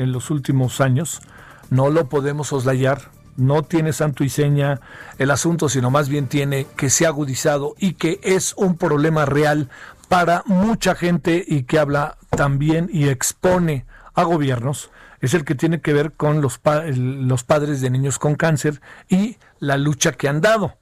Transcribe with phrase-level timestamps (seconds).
[0.00, 1.20] en los últimos años,
[1.68, 4.80] no lo podemos soslayar, no tiene santo y seña
[5.18, 9.24] el asunto, sino más bien tiene que se ha agudizado y que es un problema
[9.24, 9.68] real
[10.08, 14.90] para mucha gente y que habla también y expone a gobiernos,
[15.20, 16.60] es el que tiene que ver con los,
[16.96, 20.76] los padres de niños con cáncer y la lucha que han dado.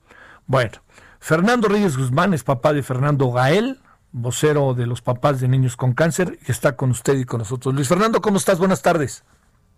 [0.47, 0.79] Bueno,
[1.21, 3.81] Fernando Reyes Guzmán es papá de Fernando Gael,
[4.13, 7.75] vocero de los papás de niños con cáncer, que está con usted y con nosotros.
[7.75, 8.59] Luis Fernando, ¿cómo estás?
[8.59, 9.25] Buenas tardes.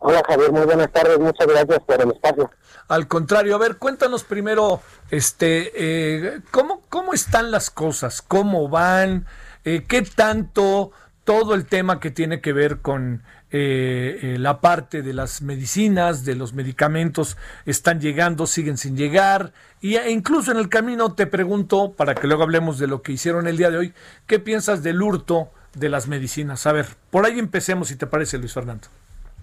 [0.02, 2.50] Hola Javier, muy buenas tardes, muchas gracias por el espacio.
[2.88, 8.22] Al contrario, a ver, cuéntanos primero, este, eh, ¿cómo, ¿cómo están las cosas?
[8.22, 9.26] ¿Cómo van?
[9.64, 10.92] Eh, ¿Qué tanto
[11.30, 16.24] todo el tema que tiene que ver con eh, eh, la parte de las medicinas,
[16.24, 19.52] de los medicamentos, están llegando, siguen sin llegar.
[19.80, 23.12] Y, e incluso en el camino te pregunto, para que luego hablemos de lo que
[23.12, 23.94] hicieron el día de hoy,
[24.26, 26.66] ¿qué piensas del hurto de las medicinas?
[26.66, 28.88] A ver, por ahí empecemos, si te parece, Luis Fernando.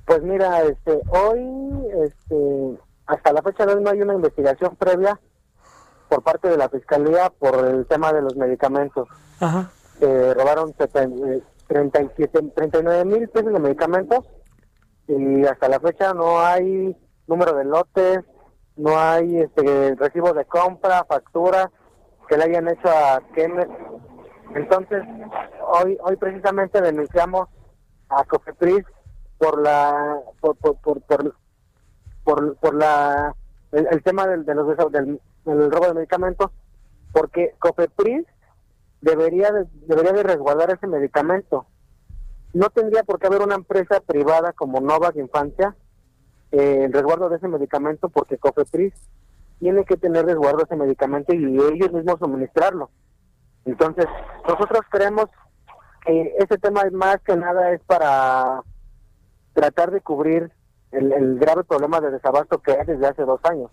[0.04, 1.40] Pues mira, este, hoy,
[2.04, 5.18] este, hasta la fecha de hoy no hay una investigación previa
[6.10, 9.08] por parte de la Fiscalía por el tema de los medicamentos.
[9.40, 9.72] Ajá.
[10.02, 10.74] Eh, robaron
[11.68, 14.26] 37, 39 mil pesos de medicamentos
[15.08, 16.96] y hasta la fecha no hay
[17.28, 18.20] número de lotes,
[18.76, 21.72] no hay este recibo de compra, factura
[22.28, 23.70] que le hayan hecho a Kemet.
[24.56, 25.04] Entonces,
[25.74, 27.48] hoy hoy precisamente denunciamos
[28.10, 28.86] a Cofepris
[29.38, 31.02] por la por por por
[32.24, 33.34] por, por, la
[33.72, 36.52] el, tema del, de los del, del robo de medicamentos
[37.14, 38.26] porque Cofepris
[39.02, 41.68] debería de, debería de resguardar ese medicamento.
[42.54, 45.76] No tendría por qué haber una empresa privada como Novak Infancia
[46.52, 48.94] eh, en resguardo de ese medicamento porque Cofepris
[49.60, 52.90] tiene que tener resguardo ese medicamento y ellos mismos suministrarlo.
[53.66, 54.06] Entonces,
[54.48, 55.26] nosotros creemos
[56.06, 58.62] que ese tema más que nada es para
[59.54, 60.52] tratar de cubrir
[60.92, 63.72] el, grave problema de desabasto que hay desde hace dos años.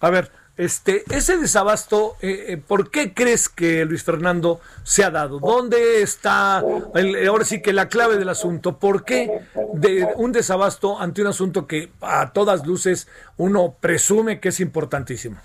[0.00, 5.10] A ver, este, ese desabasto, eh, eh, ¿por qué crees que Luis Fernando se ha
[5.10, 5.38] dado?
[5.38, 8.78] ¿Dónde está ahora sí que la clave del asunto?
[8.78, 9.42] ¿Por qué
[9.74, 13.06] de un desabasto ante un asunto que a todas luces
[13.36, 15.36] uno presume que es importantísimo?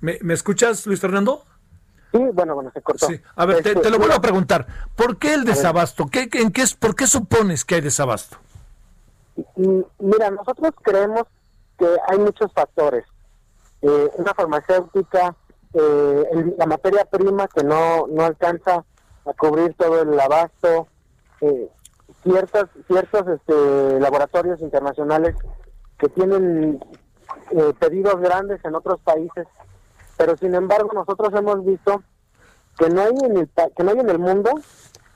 [0.00, 1.44] ¿Me, escuchas, Luis Fernando?
[2.12, 3.08] Sí, bueno, bueno, se cortó.
[3.36, 4.66] A ver, te, lo vuelvo a preguntar.
[4.94, 6.08] ¿Por qué el desabasto?
[6.08, 8.36] ¿Qué, en qué, ¿Por qué supones que hay desabasto?
[9.56, 11.26] Mm, mira, nosotros creemos
[11.78, 13.04] que hay muchos factores.
[13.82, 15.36] Eh, una farmacéutica,
[15.74, 18.84] eh, la materia prima que no, no alcanza
[19.26, 20.88] a cubrir todo el abasto,
[21.40, 21.68] eh,
[22.22, 25.34] ciertos, ciertos este, laboratorios internacionales
[25.98, 26.80] que tienen
[27.50, 29.46] eh, pedidos grandes en otros países,
[30.16, 32.02] pero sin embargo nosotros hemos visto
[32.78, 34.50] que no hay en el, que no hay en el mundo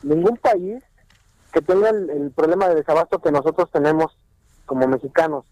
[0.03, 0.83] ningún país
[1.53, 4.17] que tenga el problema de desabasto que nosotros tenemos
[4.67, 5.45] como mexicanos.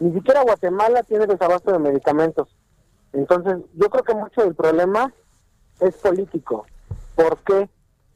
[0.00, 2.48] Ni siquiera Guatemala tiene desabasto de medicamentos.
[3.12, 5.12] Entonces, yo creo que mucho del problema
[5.80, 6.66] es político.
[7.14, 7.68] ¿Por qué?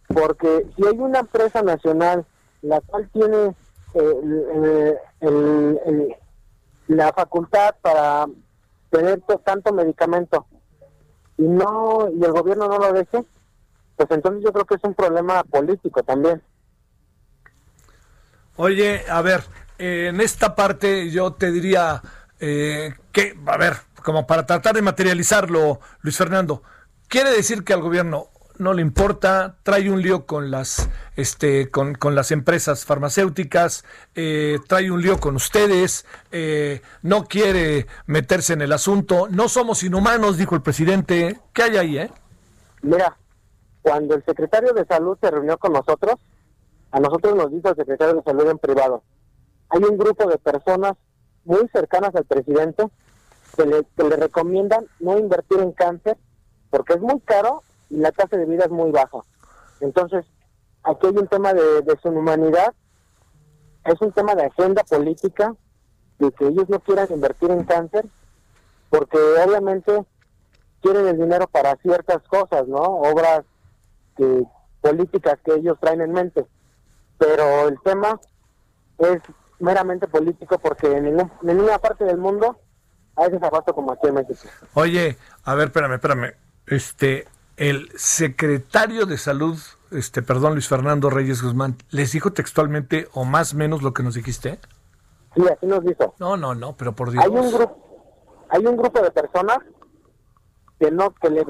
[0.08, 2.26] Porque si hay una empresa nacional
[2.62, 3.54] la cual tiene
[3.94, 4.98] eh,
[6.88, 8.26] la facultad para
[8.90, 10.46] tener tanto medicamento
[11.38, 13.24] y no y el gobierno no lo deje,
[13.96, 16.42] pues entonces yo creo que es un problema político también.
[18.56, 19.42] Oye, a ver,
[19.80, 22.02] en esta parte yo te diría
[22.38, 26.62] eh, que, a ver, como para tratar de materializarlo, Luis Fernando,
[27.08, 28.28] quiere decir que al gobierno
[28.58, 34.58] no le importa, trae un lío con las, este, con, con las empresas farmacéuticas, eh,
[34.68, 40.36] trae un lío con ustedes, eh, no quiere meterse en el asunto, no somos inhumanos,
[40.36, 41.40] dijo el presidente.
[41.54, 42.10] ¿Qué hay ahí, eh?
[42.82, 43.16] Mira,
[43.80, 46.16] cuando el secretario de salud se reunió con nosotros,
[46.92, 49.02] a nosotros nos dijo el secretario de salud en privado,
[49.70, 50.94] hay un grupo de personas
[51.44, 52.86] muy cercanas al presidente
[53.56, 56.16] que le, le recomiendan no invertir en cáncer
[56.70, 59.18] porque es muy caro y la tasa de vida es muy baja.
[59.80, 60.24] Entonces,
[60.82, 62.72] aquí hay un tema de, de su humanidad,
[63.84, 65.54] es un tema de agenda política,
[66.18, 68.06] de que ellos no quieran invertir en cáncer,
[68.90, 70.04] porque obviamente
[70.82, 72.80] quieren el dinero para ciertas cosas, ¿no?
[72.80, 73.42] Obras
[74.16, 74.44] que,
[74.80, 76.46] políticas que ellos traen en mente.
[77.18, 78.20] Pero el tema
[78.98, 79.20] es
[79.60, 82.58] meramente político porque en, ningún, en ninguna parte del mundo
[83.16, 84.40] hay desabasto como aquí en México.
[84.74, 86.34] Oye, a ver, espérame, espérame.
[86.66, 87.26] Este,
[87.56, 89.58] el secretario de salud,
[89.90, 94.02] este, perdón, Luis Fernando Reyes Guzmán, ¿les dijo textualmente o más o menos lo que
[94.02, 94.58] nos dijiste?
[95.34, 96.14] Sí, así nos dijo.
[96.18, 97.24] No, no, no, pero por Dios.
[97.24, 99.58] Hay un grupo, hay un grupo de personas
[100.78, 101.44] que no, que le,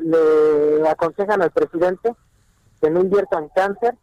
[0.00, 2.14] le, aconsejan al presidente
[2.80, 3.96] que no invierta en cáncer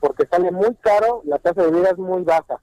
[0.00, 2.58] porque sale muy caro, la tasa de vida es muy baja.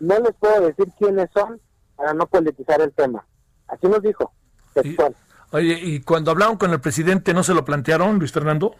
[0.00, 1.60] No les puedo decir quiénes son
[1.96, 3.24] para no politizar el tema.
[3.68, 4.32] Así nos dijo,
[4.74, 5.14] textual.
[5.52, 8.74] Oye, ¿y cuando hablaron con el presidente no se lo plantearon, Luis Fernando?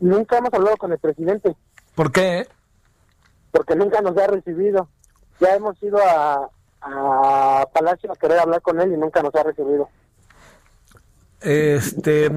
[0.00, 1.56] Nunca hemos hablado con el presidente.
[1.94, 2.46] ¿Por qué?
[3.50, 4.88] Porque nunca nos ha recibido.
[5.40, 6.48] Ya hemos ido a,
[6.82, 9.88] a Palacio a querer hablar con él y nunca nos ha recibido.
[11.40, 12.30] Este,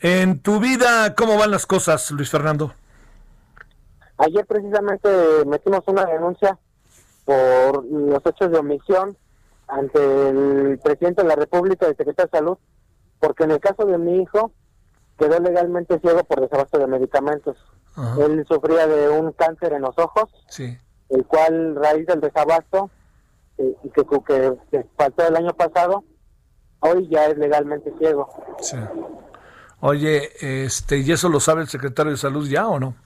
[0.00, 2.72] en tu vida, ¿cómo van las cosas, Luis Fernando?
[4.18, 5.08] Ayer precisamente
[5.46, 6.58] metimos una denuncia
[7.30, 9.16] por los hechos de omisión
[9.68, 10.00] ante
[10.30, 12.58] el presidente de la República y el secretario de Salud,
[13.20, 14.50] porque en el caso de mi hijo
[15.16, 17.56] quedó legalmente ciego por desabasto de medicamentos.
[18.18, 20.28] Él sufría de un cáncer en los ojos,
[21.08, 22.90] el cual raíz del desabasto
[23.58, 26.02] eh, y que, que, que, faltó el año pasado,
[26.80, 28.28] hoy ya es legalmente ciego.
[28.60, 28.76] Sí.
[29.80, 30.30] Oye,
[30.64, 32.96] este, ¿y eso lo sabe el secretario de Salud ya o no?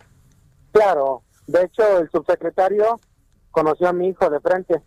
[0.73, 3.01] Claro, de hecho el subsecretario
[3.55, 4.83] conoció a mi hijo de frente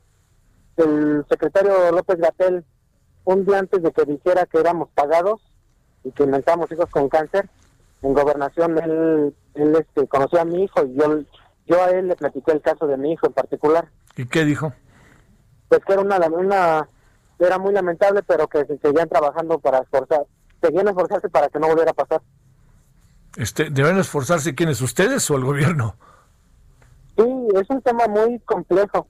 [0.75, 2.63] el secretario López Gatel,
[3.23, 5.41] un día antes de que dijera que éramos pagados
[6.03, 7.49] y que inventamos hijos con cáncer,
[8.03, 11.19] en gobernación él, él este, conoció a mi hijo y yo,
[11.65, 13.89] yo a él le platiqué el caso de mi hijo en particular.
[14.15, 14.73] ¿Y qué dijo?
[15.69, 16.87] Pues que era una, una
[17.39, 20.25] era muy lamentable, pero que seguían trabajando para esforzar,
[20.61, 22.21] seguían esforzarse para que no volviera a pasar.
[23.35, 25.95] Este, ¿Deben esforzarse quiénes, ustedes o el gobierno?
[27.17, 29.07] Sí, es un tema muy complejo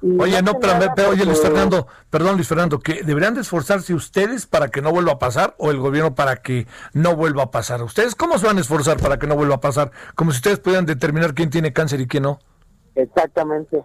[0.00, 4.68] Oye, no, pero, oye, Luis Fernando, perdón, Luis Fernando, que deberían de esforzarse ustedes para
[4.68, 7.82] que no vuelva a pasar o el gobierno para que no vuelva a pasar.
[7.82, 9.90] ¿Ustedes cómo se van a esforzar para que no vuelva a pasar?
[10.14, 12.38] Como si ustedes pudieran determinar quién tiene cáncer y quién no.
[12.94, 13.82] Exactamente.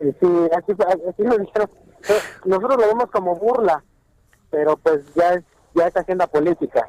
[0.00, 0.72] Sí, así,
[1.08, 1.70] así lo dijeron.
[2.08, 3.84] Eh, nosotros lo vemos como burla,
[4.50, 5.44] pero pues ya es,
[5.74, 6.88] ya es agenda política.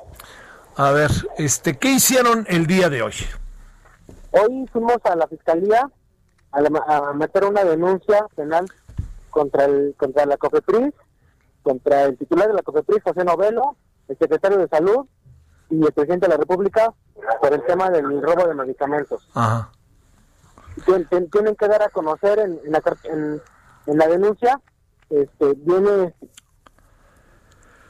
[0.75, 3.13] A ver, este, ¿qué hicieron el día de hoy?
[4.39, 5.89] Hoy fuimos a la fiscalía
[6.51, 8.65] a, meter una denuncia penal
[9.29, 10.93] contra el contra la COFEPRIS,
[11.63, 15.05] contra el titular de la COFEPRIS, José Novelo, el secretario de Salud
[15.69, 16.93] y el presidente de la República
[17.41, 19.27] por el tema del robo de medicamentos.
[21.31, 23.41] tienen que dar a conocer en, la, en,
[23.97, 24.61] la denuncia,
[25.09, 26.13] este, viene,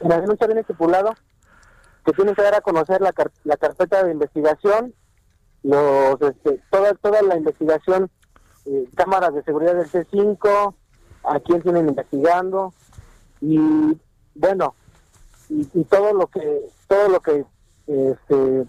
[0.00, 1.14] en la denuncia viene estipulado
[2.04, 3.12] que tienen que dar a conocer la,
[3.44, 4.94] la carpeta de investigación,
[5.62, 8.10] los, este, toda, toda la investigación
[8.66, 10.74] eh, cámaras de seguridad del C5,
[11.24, 12.72] a quién tienen investigando
[13.40, 13.96] y
[14.34, 14.74] bueno
[15.48, 17.44] y, todo lo que todo lo que
[17.86, 18.66] este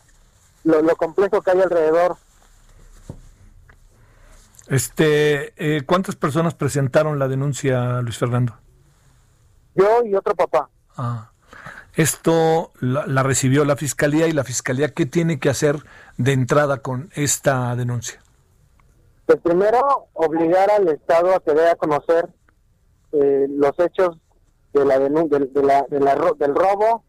[0.63, 2.17] lo, complejo que hay alrededor.
[4.67, 8.55] Este eh, cuántas personas presentaron la denuncia Luis Fernando
[9.75, 10.69] yo y otro papá.
[10.95, 11.28] Ah
[12.01, 15.77] esto la, la, recibió la fiscalía y la fiscalía qué tiene que hacer
[16.17, 18.21] de entrada con esta denuncia
[19.29, 22.29] pues primero, obligar al Estado a que dé a conocer
[23.11, 24.17] eh, los hechos
[24.73, 27.03] de la, de, la, del robo,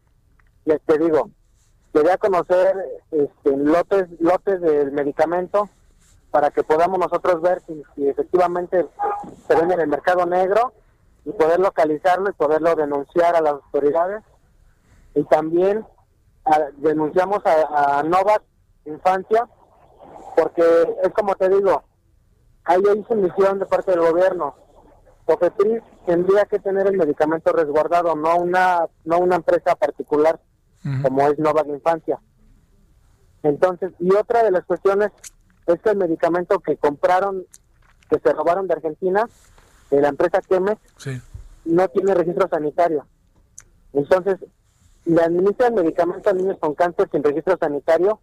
[0.66, 1.30] y te digo,
[1.94, 2.76] que dé a conocer
[3.10, 5.70] este, lotes, lotes del medicamento
[6.30, 8.86] para que podamos nosotros ver si, efectivamente
[9.48, 10.74] se vende en el mercado negro
[11.24, 14.22] y poder localizarlo y poderlo denunciar a las autoridades.
[15.14, 15.84] Y también
[16.78, 18.42] denunciamos a, a Novak
[18.84, 19.48] Infancia,
[20.36, 20.62] porque
[21.02, 21.82] es como te digo,
[22.64, 22.80] hay
[23.16, 24.54] misión de parte del gobierno.
[25.26, 30.40] Cofepris tendría que tener el medicamento resguardado, no una no una empresa particular
[31.02, 32.18] como es Nova Infancia.
[33.42, 35.10] Entonces, y otra de las cuestiones
[35.66, 37.44] es que el medicamento que compraron,
[38.08, 39.28] que se robaron de Argentina,
[39.90, 40.80] de la empresa Chemex,
[41.64, 43.06] no tiene registro sanitario.
[43.92, 44.38] Entonces,
[45.04, 48.20] le administran medicamento a niños con cáncer sin registro sanitario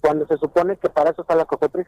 [0.00, 1.86] cuando se supone que para eso está la COFEPRIS.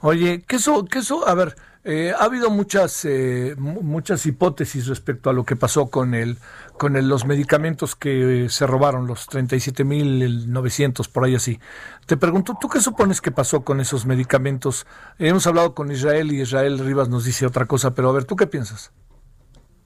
[0.00, 1.26] Oye, ¿qué eso, qué eso?
[1.28, 1.54] A ver,
[1.84, 6.38] eh, ha habido muchas eh, muchas hipótesis respecto a lo que pasó con el
[6.76, 11.60] con el, los medicamentos que se robaron, los 37.900 por ahí así.
[12.06, 14.86] Te pregunto, ¿tú qué supones que pasó con esos medicamentos?
[15.18, 18.34] hemos hablado con Israel y Israel Rivas nos dice otra cosa, pero a ver, ¿tú
[18.34, 18.92] qué piensas?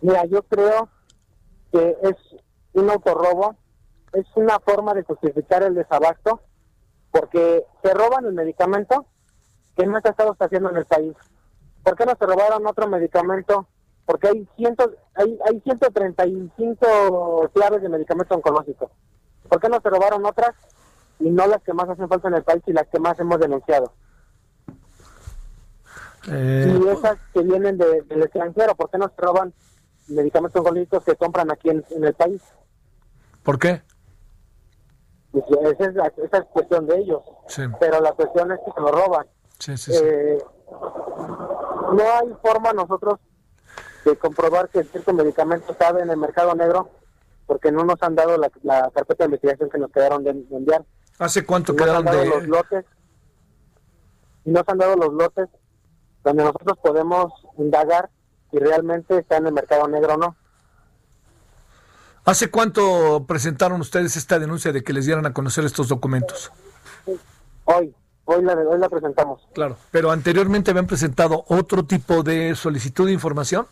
[0.01, 0.89] Mira, yo creo
[1.73, 2.17] que es
[2.79, 3.57] un autorrobo
[4.13, 6.41] es una forma de justificar el desabasto
[7.11, 9.07] porque se roban el medicamento
[9.77, 11.15] que no está estado haciendo en el país.
[11.83, 13.69] ¿Por qué no se robaron otro medicamento?
[14.05, 18.91] Porque hay cientos, hay, hay 135 claves de medicamento oncológico.
[19.49, 20.55] ¿Por qué no se robaron otras
[21.19, 23.39] y no las que más hacen falta en el país y las que más hemos
[23.39, 23.93] denunciado?
[26.29, 29.53] Eh, y esas que vienen del extranjero, ¿por qué no se roban
[30.09, 32.43] medicamentos oncológicos que compran aquí en, el país?
[33.47, 33.81] ¿Por qué?
[35.31, 35.45] Pues,
[35.79, 37.23] esa es, esa es cuestión de ellos.
[37.79, 39.27] Pero la cuestión es que se lo roban.
[39.69, 40.39] Eh,
[41.93, 43.21] no hay forma nosotros
[44.05, 46.91] de comprobar que cierto medicamento está en el mercado negro
[47.47, 50.85] porque no nos han dado la, carpeta de investigación que nos quedaron de, enviar.
[51.21, 52.27] ¿Hace cuánto quedaron de...?
[52.27, 52.85] Los lotes,
[54.45, 55.49] y nos han dado los lotes
[56.25, 58.11] donde nosotros podemos indagar
[58.51, 60.37] si realmente está en el mercado negro o no.
[62.27, 66.51] ¿Hace cuánto presentaron ustedes esta denuncia de que les dieran a conocer estos documentos?
[67.65, 69.47] Hoy, hoy la, hoy la presentamos.
[69.55, 73.69] Claro, pero anteriormente habían presentado otro tipo de solicitud de información.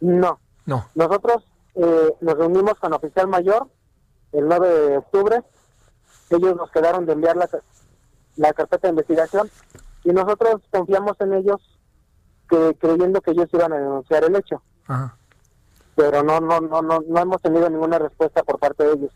[0.00, 0.40] No.
[0.64, 0.88] No.
[0.94, 1.44] Nosotros
[1.74, 3.68] eh, nos reunimos con oficial mayor
[4.32, 5.42] el 9 de octubre.
[6.30, 7.50] Ellos nos quedaron de enviar la,
[8.36, 9.50] la carpeta de investigación
[10.04, 11.78] y nosotros confiamos en ellos
[12.48, 14.62] que creyendo que ellos iban a denunciar el hecho.
[15.98, 19.12] Pero no, no, no, no, no hemos tenido ninguna respuesta por parte de ellos.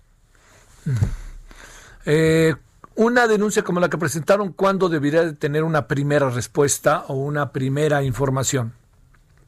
[2.05, 2.57] Eh,
[2.97, 7.53] una denuncia como la que presentaron, ¿cuándo debería de tener una primera respuesta o una
[7.53, 8.73] primera información?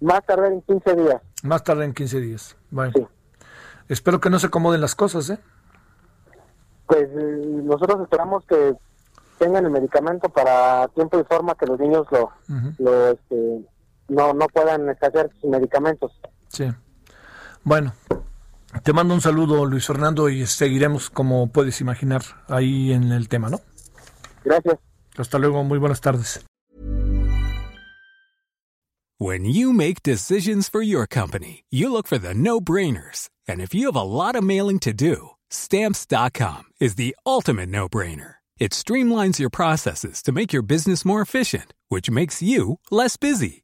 [0.00, 1.22] Más tarde en 15 días.
[1.42, 2.56] Más tarde en 15 días.
[2.70, 3.10] Bueno.
[3.88, 5.40] Espero que no se acomoden las cosas, ¿eh?
[6.86, 8.76] Pues eh, nosotros esperamos que
[9.40, 12.30] tengan el medicamento para tiempo y forma que los niños lo,
[12.78, 13.66] lo este,
[14.06, 16.12] no, no puedan escasear sus medicamentos.
[16.46, 16.70] Sí.
[17.64, 17.94] Bueno,
[18.82, 23.48] te mando un saludo, Luis Fernando, y seguiremos, como puedes imaginar, ahí en el tema,
[23.48, 23.60] ¿no?
[24.44, 24.78] Gracias.
[25.16, 26.44] Hasta luego, muy buenas tardes.
[29.18, 33.30] When you make decisions for your company, you look for the no-brainers.
[33.48, 38.34] And if you have a lot of mailing to do, stamps.com is the ultimate no-brainer.
[38.58, 43.63] It streamlines your processes to make your business more efficient, which makes you less busy.